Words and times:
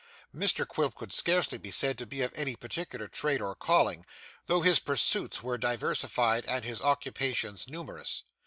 Mr 0.35 0.67
Quilp 0.67 0.95
could 0.95 1.13
scarcely 1.13 1.59
be 1.59 1.69
said 1.69 1.95
to 1.95 2.07
be 2.07 2.23
of 2.23 2.31
any 2.33 2.55
particular 2.55 3.07
trade 3.07 3.39
or 3.39 3.53
calling, 3.53 4.03
though 4.47 4.61
his 4.63 4.79
pursuits 4.79 5.43
were 5.43 5.59
diversified 5.59 6.43
and 6.45 6.65
his 6.65 6.81
occupations 6.81 7.67
numerous. 7.67 8.23